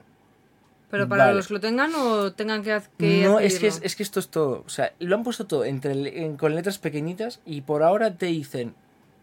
[0.90, 1.36] Pero para Vale.
[1.36, 4.28] los que lo tengan o tengan que, que No, es que, es, que esto es
[4.30, 4.62] todo.
[4.64, 8.26] O sea, lo han puesto todo entre, en- con letras pequeñitas y por ahora te
[8.26, 8.74] dicen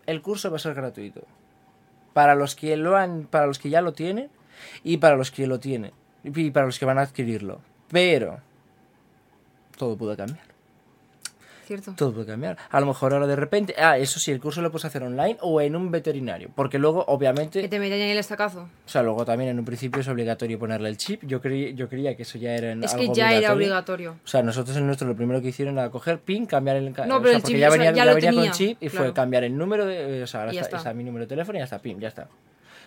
[0.06, 1.22] el curso va a ser gratuito.
[2.14, 4.30] Para los que lo han, para los que ya lo tienen
[4.84, 5.92] y para los que lo tienen
[6.24, 7.60] y para los que van a adquirirlo.
[7.90, 8.40] Pero
[9.78, 10.46] todo puede cambiar.
[11.66, 11.94] Cierto.
[11.98, 12.58] Todo puede cambiar.
[12.70, 15.38] A lo mejor ahora de repente, ah, eso sí, el curso lo puedes hacer online
[15.42, 18.62] o en un veterinario, porque luego obviamente Que te metan en el estacazo.
[18.62, 21.24] o sea, luego también en un principio es obligatorio ponerle el chip.
[21.26, 24.18] Yo creí, yo creía que eso ya era en Es que algo ya era obligatorio.
[24.24, 26.92] O sea, nosotros en nuestro lo primero que hicieron era coger PIN, cambiar el No,
[26.92, 28.90] o pero sea, el porque chip, ya o venía, ya venía con tenía, chip y
[28.90, 30.78] fue cambiar el número de, o sea, ahora está.
[30.78, 32.28] está mi número de teléfono y ya está PIN, ya está.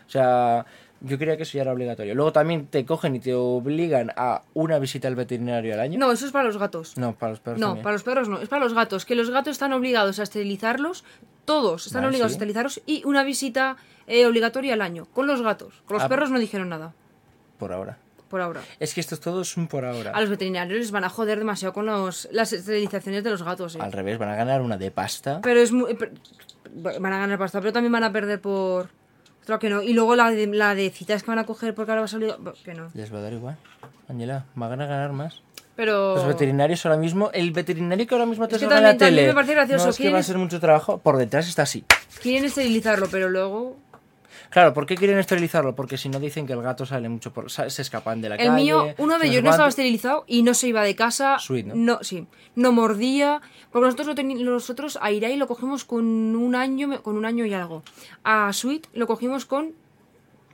[0.07, 0.65] O sea,
[1.01, 2.15] yo creía que eso ya era obligatorio.
[2.15, 5.99] Luego también te cogen y te obligan a una visita al veterinario al año.
[5.99, 6.97] No, eso es para los gatos.
[6.97, 7.83] No, para los perros No, también.
[7.85, 11.05] para los perros no, es para los gatos, que los gatos están obligados a esterilizarlos,
[11.45, 12.35] todos están Vale, obligados sí.
[12.35, 15.83] a esterilizarlos y una visita eh, obligatoria al año, con los gatos.
[15.87, 16.09] Con los Ah.
[16.09, 16.95] perros no dijeron nada,
[17.59, 17.99] Por ahora.
[18.29, 18.61] por ahora.
[18.81, 20.11] Es que esto es todo un por ahora.
[20.13, 23.77] A los veterinarios les van a joder demasiado con los, las esterilizaciones de los gatos.
[23.77, 23.79] eh.
[23.81, 25.41] Al revés, van a ganar una de pasta.
[25.43, 25.95] Pero es muy...
[25.95, 26.13] per-
[26.71, 28.91] Van a ganar pasta, pero también van a perder por...
[29.49, 29.83] Claro que no.
[29.83, 32.09] Y luego la de, la de citas que van a coger porque ahora va a
[32.09, 32.35] salir...
[32.67, 32.91] Que no.
[32.93, 33.57] Les va a dar igual.
[34.07, 35.41] Ángela, van a ganar más.
[35.75, 36.17] Pero...
[36.17, 38.99] Los veterinarios ahora mismo, el veterinario que ahora mismo te Es que salga en la
[38.99, 39.27] tele.
[39.27, 40.99] me parece gracioso, No es que ¿quién va a ser mucho trabajo.
[40.99, 41.83] Por detrás está así.
[42.21, 43.79] Quieren esterilizarlo, pero luego...
[44.51, 45.75] Claro, ¿por qué quieren esterilizarlo?
[45.75, 47.51] Porque si no dicen que el gato sale mucho por.
[47.51, 48.63] se escapan de la El calle.
[48.63, 51.39] mío, uno de ellos no estaba esterilizado y no se iba de casa.
[51.39, 51.99] Sweet, ¿no?
[52.03, 52.27] sí.
[52.55, 53.41] No mordía.
[53.71, 57.53] Porque nosotros lo nosotros a Irai lo cogimos con un año, con un año y
[57.53, 57.83] algo.
[58.25, 59.73] A Sweet lo cogimos con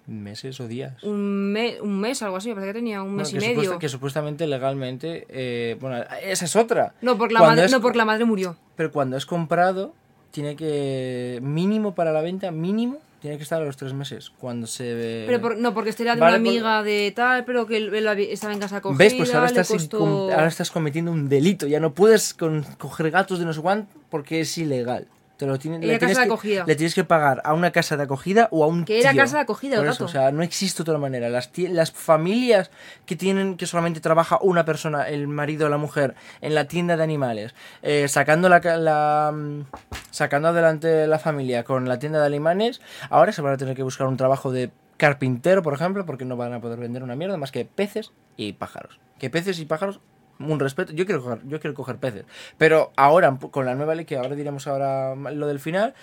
[0.07, 1.03] Meses o días.
[1.03, 2.51] un, me- un mes, algo así.
[2.51, 3.55] Me parece que tenía un mes y medio.
[3.55, 5.25] supuesta- que supuestamente legalmente.
[5.31, 6.95] eh, bueno, esa es otra.
[7.01, 8.55] No, porque la madre, es- no, porque la madre murió.
[8.77, 9.95] Pero cuando es comprado,
[10.31, 11.39] tiene que.
[11.43, 14.31] Mínimo para la venta, mínimo, tiene que estar a los tres meses.
[14.39, 15.25] Cuando se.
[15.27, 17.95] Pero por- no, porque era de Vale, una por- amiga de tal, pero que él,
[17.95, 18.99] él estaba en casa acogida.
[18.99, 19.15] ¿Ves?
[19.15, 21.67] Pues ahora le estás, costó- com- ahora estás cometiendo un delito.
[21.67, 25.07] Ya no puedes con- coger gatos de no sé cuánto porque es ilegal.
[25.45, 26.65] Te lo tienen, le tienes casa de que- acogida.
[26.67, 29.37] Le tienes que pagar a una casa de acogida o a un Que era casa
[29.37, 30.05] de acogida, el Por eso, gato.
[30.05, 31.29] o sea, no existe otra manera.
[31.29, 32.71] Las, las familias
[33.05, 36.97] que tienen que solamente trabaja una persona, el marido o la mujer, en la tienda
[36.97, 39.65] de animales, eh, sacando la, la, mm,
[40.11, 42.81] sacando adelante la familia con la tienda de animales,
[43.11, 46.37] ahora se van a tener que buscar un trabajo de carpintero, por ejemplo, porque no
[46.37, 49.01] van a poder vender una mierda más que peces y pájaros.
[49.19, 50.01] Que peces y pájaros
[50.39, 50.93] un respeto.
[50.93, 52.25] Yo quiero coger, yo quiero coger peces.
[52.59, 55.95] Pero ahora, con la nueva ley, que ahora diremos ahora lo del final,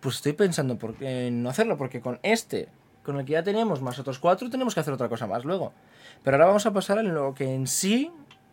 [0.00, 2.68] pues estoy pensando por qué no hacerlo, porque con este,
[3.02, 5.72] con el que ya teníamos, más otros cuatro, tenemos que hacer otra cosa más luego.
[6.22, 8.10] Pero ahora vamos a pasar en lo que en sí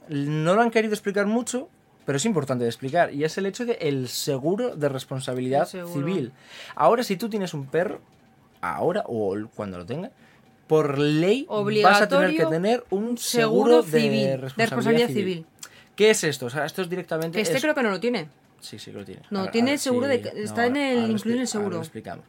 [0.09, 1.69] no lo han querido explicar mucho,
[2.05, 5.93] pero es importante de explicar, y es el hecho del el seguro de responsabilidad seguro.
[5.93, 6.31] civil.
[6.75, 8.01] Ahora, si tú tienes un perro,
[8.61, 10.11] ahora o cuando lo tengas,
[10.73, 11.45] por ley
[11.83, 15.23] vas a tener que tener un seguro, seguro civil, de de responsabilidad, civil.
[15.23, 15.45] civil.
[15.95, 16.47] ¿Qué es esto?
[16.47, 17.39] O sea, esto es directamente...
[17.39, 18.27] Este es- creo que no lo tiene.
[18.59, 19.21] Sí, sí que lo tiene.
[19.29, 21.75] No, tiene seguro de- está en el- incluido en el seguro.
[21.75, 22.25] lo explicamos.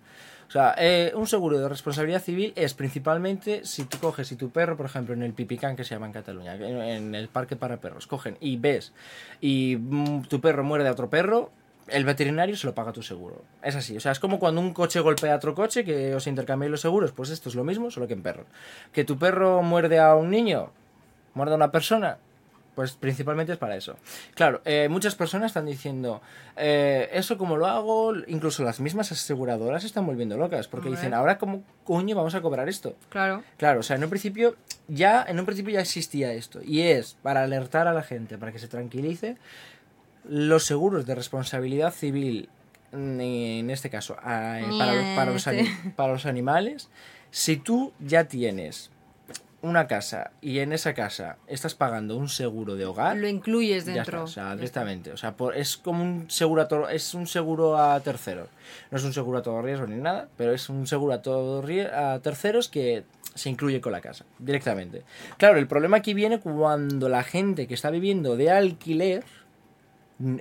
[0.46, 4.50] O sea, eh, un seguro de responsabilidad civil es principalmente si tú coges y tu
[4.50, 7.78] perro, por ejemplo, en el Pipicán que se llama en Cataluña, en, el parque para
[7.78, 8.92] perros, cogen y ves
[9.40, 11.50] y mm, tu perro muerde a otro perro,
[11.88, 13.42] el veterinario se lo paga tu seguro.
[13.62, 16.26] Es así, o sea, es como cuando un coche golpea a otro coche que os
[16.26, 18.46] intercambiáis los seguros, pues esto es lo mismo, solo que en perros.
[18.92, 20.70] Que tu perro muerde a un niño,
[21.34, 22.18] muerde a una persona,
[22.74, 23.96] pues principalmente es para eso.
[24.34, 26.20] Claro, eh, muchas personas están diciendo,
[26.56, 31.14] eh, eso como lo hago, incluso las mismas aseguradoras se están volviendo locas, porque dicen,
[31.14, 32.96] ahora cómo coño vamos a cobrar esto.
[33.10, 33.42] Claro.
[33.58, 34.56] Claro, o sea, en un principio
[34.88, 38.52] ya, en un principio ya existía esto, y es para alertar a la gente, para
[38.52, 39.36] que se tranquilice,
[40.28, 42.48] los seguros de responsabilidad civil,
[42.92, 45.92] mm, en este caso, a- eh, para, los- para los, ani- Niete.
[45.96, 46.88] para los animales,
[47.30, 48.90] si tú ya tienes
[49.62, 53.94] una casa y en esa casa estás pagando un seguro de hogar, Lo incluyes ya
[53.94, 54.24] dentro.
[54.24, 55.10] está, o sea, directamente.
[55.12, 58.48] O sea, por- es como un seguro a todo, es un seguro a terceros.
[58.90, 61.64] No es un seguro a todo riesgo ni nada, pero es un seguro a todo
[61.94, 65.02] a terceros que se incluye con la casa, directamente.
[65.38, 69.24] Claro, el problema aquí viene cuando la gente que está viviendo de alquiler,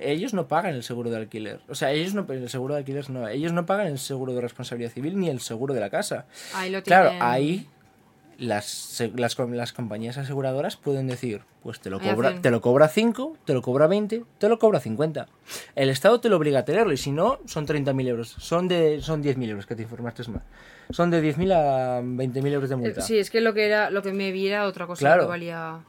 [0.02, 1.60] ellos no pagan el seguro de alquiler.
[1.68, 4.42] O sea, ellos no, el seguro de alquiler no, ellos no pagan el seguro de
[4.42, 6.26] responsabilidad civil ni el seguro de la casa.
[6.54, 7.28] Ahí lo Claro, tienen.
[7.28, 7.68] ahí
[8.38, 13.38] las, las, las compañías aseguradoras pueden decir, pues te lo cobra, te lo cobra 5,
[13.46, 15.28] te lo cobra 20, te lo cobra 50.
[15.76, 18.30] El Estado te lo obliga a tenerlo y si no, son 30.000 euros.
[18.40, 20.42] Son de son 10.000 euros, que te informaste más.
[20.90, 23.02] Son de 10.000 a 20.000 euros de Eh, multa.
[23.02, 25.24] Sí, es que lo que era, lo que me viera otra cosa Claro.
[25.24, 25.80] que valía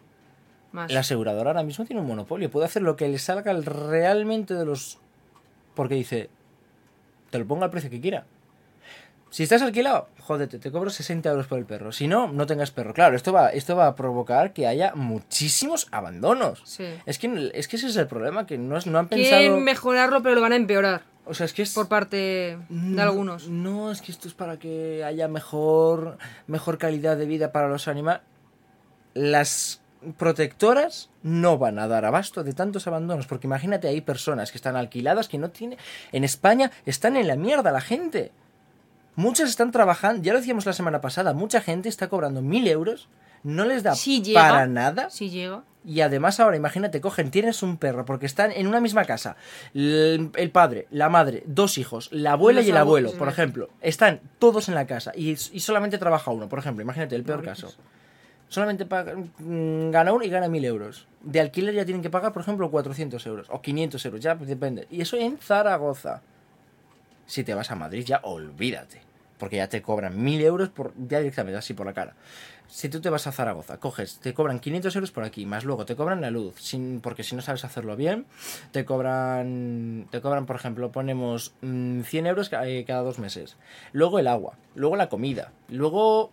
[0.75, 0.93] más.
[0.93, 2.51] La aseguradora ahora mismo tiene un monopolio.
[2.51, 4.99] Puede hacer lo que le salga realmente de los...
[5.75, 6.29] Porque dice,
[7.31, 8.27] te lo pongo al precio que quiera.
[9.31, 11.91] Si estás alquilado, jódete, te cobro 60 euros por el perro.
[11.91, 12.95] Si no, no tengas perro.
[12.95, 16.63] Claro, esto va, esto va a provocar que haya muchísimos abandonos.
[16.65, 16.87] Sí.
[17.05, 19.39] Es que, es que ese es el problema, que no, no han pensado...
[19.41, 21.03] Quieren mejorarlo, pero lo van a empeorar.
[21.25, 21.75] O sea, es que es...
[21.75, 23.49] Por parte de No, algunos.
[23.49, 27.89] No, es que esto es para que haya mejor, mejor calidad de vida para los
[27.89, 28.23] animales.
[29.15, 29.81] Las
[30.13, 34.77] protectoras no van a dar abasto de tantos abandonos, porque imagínate, hay personas que están
[34.77, 35.79] alquiladas que no tienen...
[36.13, 38.33] En España están en la mierda la gente.
[39.17, 43.09] Muchas están trabajando, ya lo decíamos la semana pasada, mucha gente está cobrando mil euros
[43.45, 44.41] no les da Si llega.
[44.41, 45.09] para nada.
[45.09, 45.63] Llega.
[45.85, 49.37] Y además ahora, imagínate, cogen, tienes un perro, porque están en una misma casa.
[49.75, 53.33] El, el padre, la madre, dos hijos, la abuela Los y el abuelo, por sí.
[53.35, 53.69] ejemplo.
[53.83, 56.83] Están todos en la casa y, y solamente trabaja uno, por ejemplo.
[56.83, 57.71] Imagínate, el peor caso.
[58.55, 61.09] Solamente mm, gana uno y gana 1000 euros.
[61.23, 64.87] De alquiler ya tienen que pagar, por ejemplo, 400 euros o 500 euros, ya depende.
[64.91, 66.23] Y eso en Zaragoza.
[67.27, 69.01] Si te vas a Madrid, ya olvídate.
[69.39, 72.15] Porque ya te cobran 1000 euros por, ya directamente, así por la cara.
[72.69, 75.85] Si tú te vas a Zaragoza, coges, te cobran 500 euros por aquí, más luego
[75.85, 78.25] te cobran la luz, sin, porque si no sabes hacerlo bien,
[78.71, 83.57] te cobran, te cobran, por ejemplo, ponemos mm, 100 euros ca- eh, cada dos meses.
[83.93, 86.31] Luego el agua, luego la comida, luego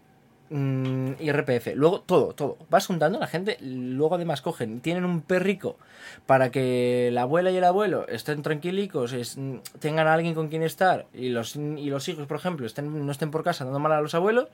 [0.52, 2.58] mm, IRPF, luego todo, todo.
[2.70, 5.78] Vas juntando, la gente luego además cogen, tienen un perrico
[6.28, 9.38] para que la abuela y el abuelo estén tranquilicos, es-
[9.80, 13.12] tengan a alguien con quien estar y los, y los hijos, por ejemplo, estén, no
[13.12, 14.48] estén por casa dando mal a los abuelos.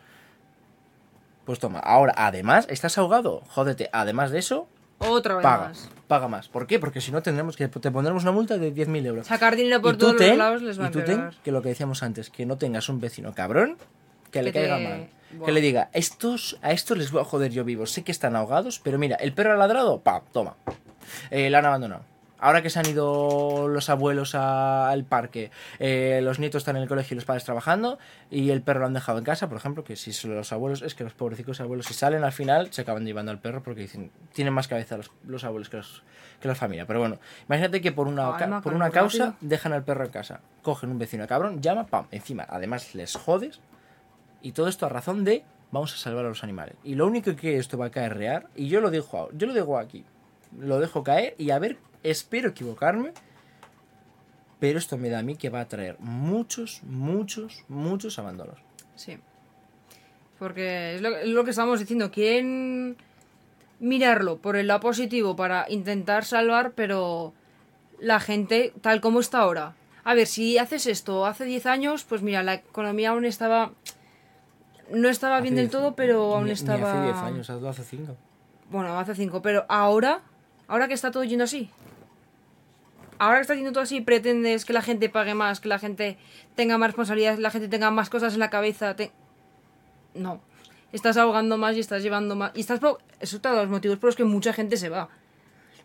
[1.45, 4.67] Pues toma, ahora además estás ahogado, jódete, además de eso,
[4.99, 5.89] Otra vez paga, más.
[6.07, 6.47] paga más.
[6.49, 6.77] ¿Por qué?
[6.77, 9.27] Porque si no tendremos que te pondremos una multa de 10.000 euros.
[9.27, 11.61] Sacar dinero por todos ten- los lados les va a y tú ten que lo
[11.61, 13.77] que decíamos antes, que no tengas un vecino cabrón
[14.31, 15.07] que le te- caiga mal.
[15.45, 17.85] Que le diga, estos, a estos les voy a joder yo vivo.
[17.85, 20.55] Sé que están ahogados, pero mira, el perro ha ladrado, pa, toma.
[21.31, 22.03] Eh, la han abandonado.
[22.39, 26.83] Ahora que se han ido los abuelos a- al parque, eh, los nietos están en
[26.83, 27.97] el colegio y los padres trabajando,
[28.29, 30.83] y el perro lo han dejado en casa, por ejemplo, que si son los abuelos,
[30.83, 33.81] es que los pobrecitos abuelos, si salen al final, se acaban llevando al perro porque
[33.81, 36.03] dicen, tienen más cabeza los, los abuelos que, los,
[36.39, 36.85] que la familia.
[36.85, 39.37] Pero bueno, imagínate que por una, Ay, por una causa rápido.
[39.41, 43.61] dejan al perro en casa, cogen un vecino cabrón, llama, pam, encima, además les jodes,
[44.41, 46.75] y todo esto a razón de vamos a salvar a los animales.
[46.83, 49.77] Y lo único que esto va a caerrear, y yo lo dejo, yo lo dejo
[49.77, 50.05] aquí,
[50.57, 53.13] lo dejo caer y a ver, espero equivocarme,
[54.59, 58.57] pero esto me da a mí que va a traer muchos, muchos, muchos abandonos.
[58.95, 59.17] Sí.
[60.39, 62.11] Porque es lo, es lo que estábamos diciendo.
[62.11, 62.97] Quieren
[63.79, 67.33] mirarlo por el lado positivo para intentar salvar, pero
[67.99, 69.75] la gente, tal como está ahora.
[70.03, 73.71] A ver, si haces esto hace 10 años, pues mira, la economía aún estaba.
[74.91, 76.91] No estaba bien del todo, pero aún ni- ni estaba.
[76.91, 78.15] hace 10 años, hace 5.
[78.69, 80.21] Bueno, hace 5, pero ahora,
[80.67, 81.69] ahora que está todo yendo así.
[83.19, 86.17] Ahora que está yendo todo así, pretendes que la gente pague más, que la gente
[86.55, 88.95] tenga más responsabilidades, la gente tenga más cosas en la cabeza.
[88.95, 89.11] te-
[90.13, 90.41] No.
[90.93, 92.51] Estás ahogando más y estás llevando más.
[92.55, 92.79] Y estás.
[93.19, 95.09] es uno de los motivos por los que mucha gente se va.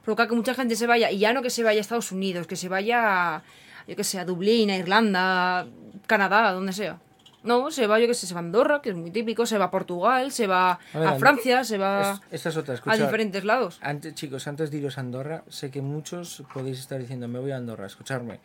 [0.05, 1.11] Provoca que mucha gente se vaya.
[1.11, 3.37] Y ya no que se vaya a Estados Unidos, que se vaya.
[3.37, 3.43] a,
[3.89, 5.67] Yo que sé, a Dublín, a Irlanda,
[6.07, 7.01] Canadá, donde sea.
[7.45, 9.59] No, se va, yo que sé, se va a Andorra, que es muy típico, se
[9.59, 12.57] va a Portugal, se va A ver, a And- Francia, se va Es- esta es
[12.57, 13.79] otra, a diferentes lados.
[13.83, 17.51] Antes, chicos, antes de iros a Andorra, sé que muchos podéis estar diciendo, me voy
[17.51, 18.39] a Andorra, escucharme.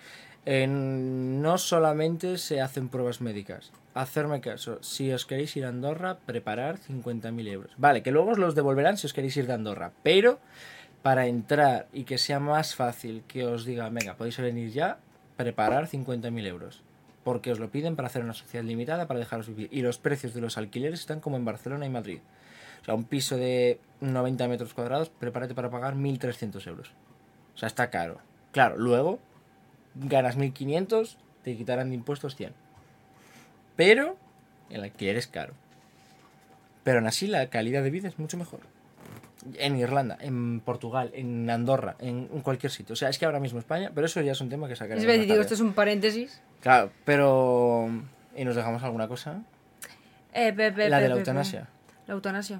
[0.45, 3.71] En- no solamente se hacen pruebas médicas.
[3.93, 7.71] Hacerme caso, si os queréis ir a Andorra, preparar 50.000 euros.
[7.77, 10.39] Vale, que luego os los devolverán si os queréis ir de Andorra, pero
[11.01, 14.99] para entrar y que sea más fácil que os diga, venga, podéis venir ya,
[15.35, 16.81] preparar 50.000 euros.
[17.27, 19.67] Porque os lo piden para hacer una sociedad limitada para dejaros vivir.
[19.69, 22.19] Y los precios de los alquileres están como en Barcelona y Madrid.
[22.81, 26.93] O sea, un piso de 90 metros cuadrados, prepárate para pagar 1.300 euros.
[27.53, 28.21] O sea, está caro.
[28.53, 29.19] Claro, luego
[29.95, 32.53] ganas 1.500, te quitarán de impuestos 100.
[33.75, 34.15] Pero
[34.69, 35.53] el alquiler es caro.
[36.85, 38.61] Pero aún así la calidad de vida es mucho mejor.
[39.57, 42.93] En Irlanda, en Portugal, en Andorra, en, cualquier sitio.
[42.93, 45.03] O sea, es que ahora mismo España, pero eso ya es un tema que sacaremos.
[45.03, 46.41] Es decir, digo, esto es un paréntesis.
[46.61, 47.87] Claro, pero...
[48.35, 49.41] ¿Y nos dejamos alguna cosa?
[50.33, 51.67] Eh, pe- pe- la pe- de la eutanasia.
[52.07, 52.59] La eutanasia.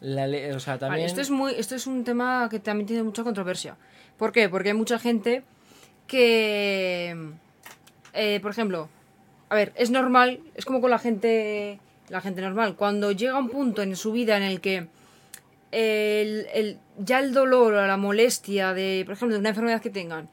[0.00, 1.06] La o sea, Vale, también...
[1.06, 3.76] esto es muy, esto es un tema que también tiene mucha controversia.
[4.16, 4.48] ¿Por qué?
[4.48, 5.42] Porque hay mucha gente
[6.06, 7.16] que,
[8.12, 8.88] eh, por ejemplo,
[9.48, 11.78] a ver, es normal, es como con la gente,
[12.08, 12.74] la gente normal.
[12.76, 14.88] Cuando llega un punto en su vida en el que
[15.72, 19.90] el, el- ya el dolor o la molestia de, por ejemplo, de una enfermedad que
[19.90, 20.28] tengan,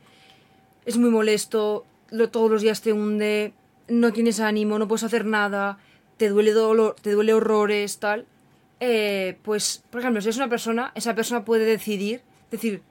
[0.85, 3.53] es muy molesto, lo, todos los días te hunde,
[3.87, 5.77] no tienes ánimo, no puedes hacer nada,
[6.17, 8.25] te duele dolor, te duele horrores, tal.
[8.79, 12.21] eh, pues, por ejemplo, si es una persona, esa persona puede decidir,
[12.51, 12.81] decir,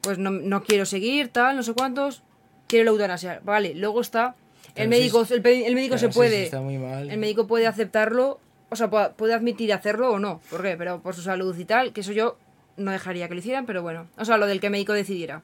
[0.00, 2.22] pues no, no quiero seguir, tal, no sé cuántos,
[2.66, 3.40] quiero la eutanasia.
[3.44, 4.34] Vale, luego está,
[4.74, 7.10] Pero el médico, si- el, el médico se puede, está muy mal.
[7.10, 8.40] el médico puede aceptarlo,
[8.72, 10.40] o sea, puede, admitir hacerlo o no.
[10.50, 10.76] ¿Por qué?
[10.76, 12.38] Pero por su salud y tal, que eso yo
[12.76, 14.08] no dejaría que lo hicieran, pero bueno.
[14.16, 15.42] O sea, lo del que el médico decidiera.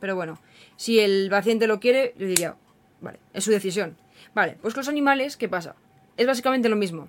[0.00, 0.38] Pero bueno,
[0.76, 2.54] si el paciente lo quiere, yo diría,
[3.00, 3.96] vale, es su decisión.
[4.34, 5.74] Vale, pues con los animales, ¿qué pasa?
[6.16, 7.08] Es básicamente lo mismo,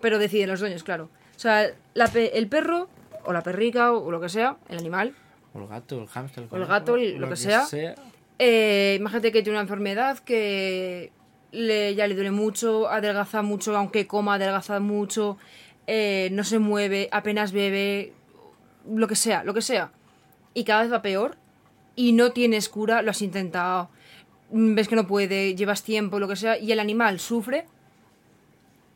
[0.00, 1.08] pero deciden los dueños, claro.
[1.34, 2.88] O sea, la pe- el perro,
[3.24, 5.14] o la perrica, o lo que sea, el animal,
[5.54, 7.64] O el gato, el hámster, el O el gato, lo que sea.
[8.38, 11.10] eh, imagínate que tiene una enfermedad que
[11.52, 15.38] le, ya le duele mucho, adelgaza mucho, aunque coma, adelgaza mucho,
[15.86, 18.12] eh, no se mueve, apenas bebe,
[18.88, 19.92] lo que sea, lo que sea.
[20.54, 21.36] Y cada vez va peor
[21.94, 23.90] y no tienes cura, lo has intentado,
[24.50, 27.66] ves que no puede, llevas tiempo, lo que sea, y el animal sufre,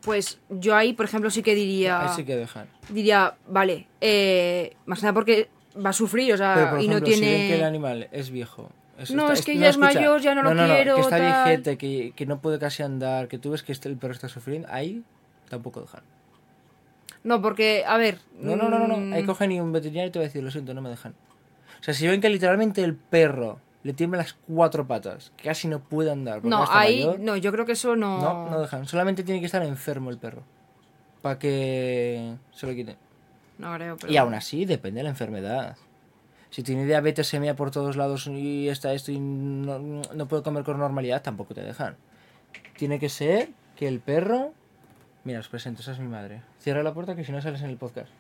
[0.03, 2.01] pues yo ahí, por ejemplo, sí que diría...
[2.03, 2.67] Ahí sí que dejar.
[2.89, 5.49] Diría, vale, eh, más que nada porque
[5.85, 7.49] va a sufrir, o sea, Pero, por y no ejemplo, si ven tiene...
[7.49, 8.71] que el animal es viejo.
[9.11, 11.45] No, es que ya es mayor, ya no lo quiero, Que está tal.
[11.45, 14.29] viejete, que, que no puede casi andar, que tú ves que este, el perro está
[14.29, 15.03] sufriendo, ahí
[15.49, 16.03] tampoco dejar.
[17.23, 18.19] No, porque, a ver...
[18.39, 18.97] No, no, no, no, no.
[18.97, 21.15] mm, Ahí cogen y un veterinario te va a decir, lo siento, no me dejan.
[21.81, 25.69] O sea, si ven que literalmente el perro le tiembla las cuatro patas, que casi
[25.69, 26.45] no puede andar.
[26.45, 28.21] No, ahí, mayor, no, yo creo que eso no...
[28.21, 28.87] no, no dejan.
[28.87, 30.43] Solamente tiene que estar enfermo el perro.
[31.23, 32.97] Para que se lo quiten.
[33.59, 34.13] No creo, pero...
[34.13, 35.77] Y aún así, depende de la enfermedad.
[36.51, 40.65] Si tiene diabetes semia por todos lados y está esto y no, no puede comer
[40.65, 41.97] con normalidad, tampoco te dejan.
[42.77, 44.53] Tiene que ser que el perro...
[45.23, 46.43] Mira, os presento, esa es mi madre.
[46.59, 48.11] Cierra la puerta que si no sales en el podcast.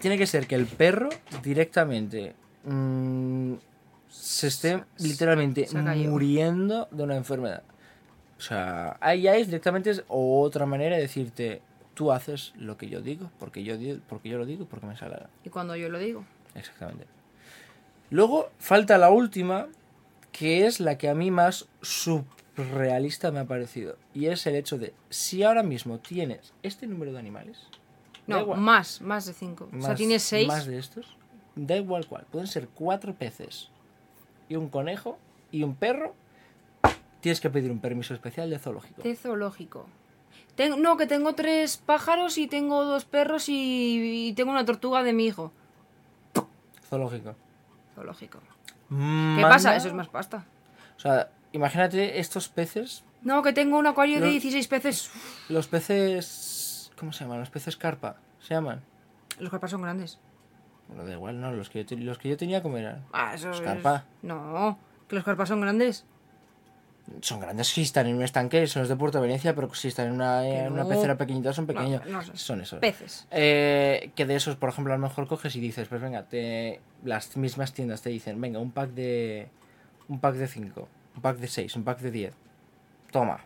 [0.00, 1.10] Tiene que ser que el perro
[1.42, 3.54] directamente mm,
[4.08, 7.62] se esté literalmente se muriendo de una enfermedad.
[8.38, 11.62] O sea, ahí ya es directamente otra manera de decirte,
[11.94, 13.74] tú haces lo que yo digo, porque yo,
[14.08, 15.28] porque yo lo digo, porque me gana".
[15.44, 16.24] Y cuando yo lo digo.
[16.54, 17.06] Exactamente.
[18.10, 19.68] Luego falta la última,
[20.32, 23.96] que es la que a mí más surrealista me ha parecido.
[24.14, 27.58] Y es el hecho de, si ahora mismo tienes este número de animales,
[28.26, 29.64] No, igual, más, más de cinco.
[29.68, 30.46] o sea, más- tienes seis.
[30.46, 31.16] Más de estos,
[31.56, 32.24] da igual cuál.
[32.30, 33.70] Pueden ser cuatro peces
[34.48, 35.18] y un conejo
[35.50, 36.14] y un perro.
[37.20, 39.02] Tienes que pedir un permiso especial de zoológico.
[39.02, 39.86] De zoológico.
[40.56, 45.02] Ten- no, que tengo tres pájaros y tengo dos perros y, y tengo una tortuga
[45.02, 45.52] de mi hijo.
[46.96, 47.34] Zoológico.
[47.94, 48.38] Zoológico.
[48.90, 49.74] ¿Qué Manda- pasa?
[49.76, 50.44] Eso es más pasta.
[50.96, 53.02] O sea, imagínate estos peces.
[53.22, 55.10] No, que tengo un acuario de Lo- 16 peces.
[55.48, 56.92] Los peces.
[56.98, 57.40] ¿Cómo se llaman?
[57.40, 58.16] Los peces carpa.
[58.40, 58.82] ¿Se llaman?
[59.38, 60.18] Los carpas son grandes.
[60.88, 61.50] Bueno, da igual, no.
[61.52, 63.06] Los que yo, los que yo tenía, ¿cómo eran?
[63.14, 64.04] Ah, eso Los es- carpa.
[64.20, 64.78] No,
[65.08, 66.04] que los carpas son grandes.
[67.20, 70.06] Son grandes si están en un estanque, son los de Puerto Venecia, pero si están
[70.08, 72.04] en una, en una pecera pequeñita son pequeños.
[72.06, 72.22] no.
[72.34, 72.78] Son esos.
[72.80, 73.26] Peces.
[73.30, 76.80] Eh, que de esos, por ejemplo, a lo mejor coges y dices, pues venga, te,
[77.04, 79.48] las mismas tiendas te dicen, venga, un pack de
[80.08, 82.34] un pack de 5, un pack de 6, un pack de 10.
[83.10, 83.40] Toma,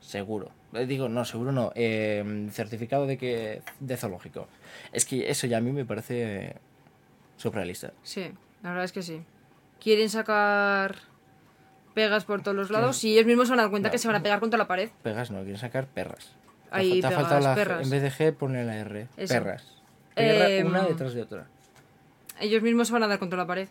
[0.00, 0.50] seguro.
[0.72, 1.72] Eh, Digo, no, seguro no.
[1.74, 4.46] eh, certificado de que de zoológico.
[4.92, 6.56] Es que eso ya a mí me parece
[7.36, 7.92] surrealista.
[8.02, 8.30] Sí,
[8.62, 9.22] la verdad es que sí.
[9.80, 10.96] Quieren sacar
[11.94, 13.92] pegas por todos los lados y ellos mismos se van a dar cuenta No.
[13.92, 14.90] que se van a pegar contra la pared.
[15.02, 16.32] Pegas no, quieren sacar perras.
[16.70, 17.82] Ahí, te ha faltado la perras.
[17.84, 19.08] En vez de G, pone la R.
[19.16, 19.34] Eso.
[19.34, 19.64] Perras.
[20.14, 21.46] Perra Em, una detrás de otra.
[22.40, 23.68] Ellos mismos se van a dar contra la pared.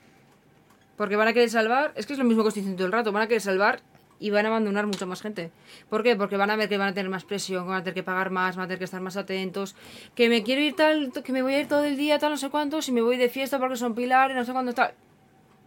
[0.97, 2.91] Porque van a querer salvar, es que es lo mismo que estoy diciendo todo el
[2.93, 3.79] rato, van a querer salvar
[4.19, 5.49] y van a abandonar mucha más gente.
[5.89, 6.17] ¿Por qué?
[6.17, 8.03] Porque van a ver que van a tener más presión, que van a tener que
[8.03, 9.75] pagar más, van a tener que estar más atentos,
[10.13, 12.37] que me quiero ir tal, que me voy a ir todo el día, tal, no
[12.37, 14.93] sé cuánto, si me voy de fiesta porque son pilares, no sé cuándo tal.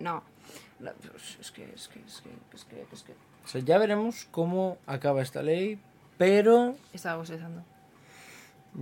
[0.00, 0.22] No.
[0.82, 3.12] Pues, Es que, es que, es que, es que, es que.
[3.44, 5.78] O sea, ya veremos cómo acaba esta ley,
[6.18, 7.62] pero Estaba bostezando.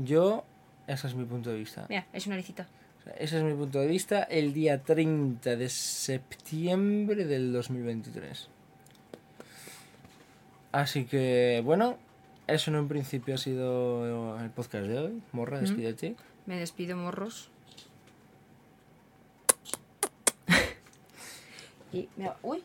[0.04, 0.44] yo,
[0.86, 1.86] ese es mi punto de vista.
[1.88, 2.66] Mira, es una licita.
[3.00, 8.48] O sea, ese es mi punto de vista el día 30 de septiembre del 2023.
[10.72, 11.96] Así que, bueno,
[12.46, 15.22] eso en un principio ha sido el podcast de hoy.
[15.32, 16.16] Morra, despídete.
[16.46, 17.50] Me despido, morros.
[21.92, 22.62] Y mira, uy,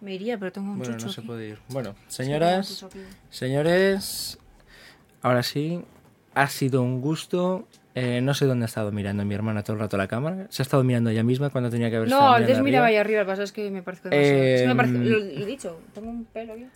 [0.00, 1.26] me iría, pero tengo un Bueno, chucho no se aquí.
[1.26, 1.58] puede ir.
[1.68, 2.84] Bueno, señoras,
[3.30, 4.38] señores,
[5.22, 5.82] ahora sí,
[6.34, 7.66] ha sido un gusto.
[7.94, 10.46] Eh, no sé dónde ha estado mirando mi hermana todo el rato la cámara.
[10.50, 12.86] Se ha estado mirando ella misma cuando tenía que haber estado No, antes miraba arriba.
[12.86, 14.42] ahí arriba, pasa es que me parece demasiado.
[14.42, 16.66] Es que me parece, lo, lo he dicho, tengo un pelo aquí.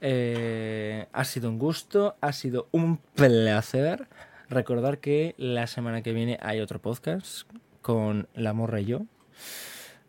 [0.00, 4.06] Eh, ha sido un gusto, ha sido un placer.
[4.48, 7.48] Recordar que la semana que viene hay otro podcast
[7.82, 9.00] con La Morra y yo.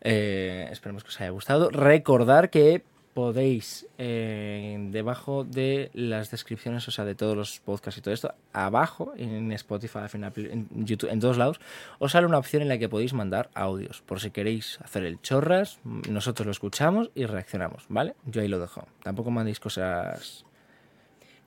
[0.01, 1.69] Eh, esperemos que os haya gustado.
[1.69, 2.83] Recordar que
[3.13, 8.33] podéis, eh, debajo de las descripciones, o sea, de todos los podcasts y todo esto,
[8.53, 11.59] abajo, en Spotify, en, YouTube, en todos lados,
[11.97, 14.01] os sale una opción en la que podéis mandar audios.
[14.03, 18.15] Por si queréis hacer el chorras, nosotros lo escuchamos y reaccionamos, ¿vale?
[18.25, 18.87] Yo ahí lo dejo.
[19.03, 20.45] Tampoco mandéis cosas...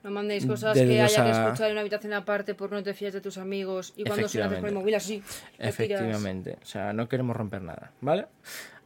[0.02, 3.12] No mandéis cosas que haya que escuchar en una habitación aparte porque no te fías
[3.12, 5.22] de tus amigos y cuando se haces por el móvil así.
[5.58, 6.58] Efectivamente.
[6.62, 8.26] O sea, no queremos romper nada, ¿vale?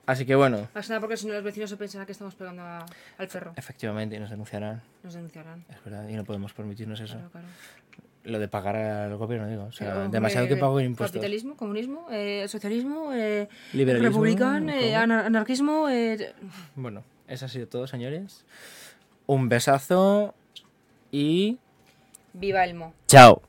[0.04, 2.34] Así que bueno, Más que nada porque si no los vecinos se pensarán que estamos
[2.36, 2.86] pegando a-
[3.18, 3.52] al ferro.
[3.56, 4.80] efectivamente, y nos denunciarán.
[5.02, 5.64] Nos denunciarán.
[5.68, 7.14] Es verdad, y no podemos permitirnos eso.
[7.14, 7.46] Claro, claro.
[8.22, 9.64] Lo de pagar al gobierno, digo.
[9.64, 11.12] O sea, Pero, demasiado que hombre, pago impuestos.
[11.12, 15.88] Capitalismo, comunismo, eh, socialismo, eh, Liberalismo, republicano, eh, anar- anarquismo.
[15.88, 16.34] eh,
[16.74, 18.44] Bueno, eso ha sido todo, señores.
[19.26, 20.34] Un besazo
[21.12, 21.58] y...
[22.32, 22.92] viva el mo.
[23.06, 23.42] ¡Chao!